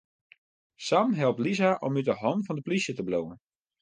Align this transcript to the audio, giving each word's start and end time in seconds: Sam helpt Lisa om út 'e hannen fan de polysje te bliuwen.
Sam 0.87 1.13
helpt 1.19 1.39
Lisa 1.45 1.71
om 1.85 1.97
út 1.99 2.07
'e 2.11 2.15
hannen 2.21 2.45
fan 2.45 2.57
de 2.57 2.63
polysje 2.65 2.93
te 2.95 3.03
bliuwen. 3.07 3.37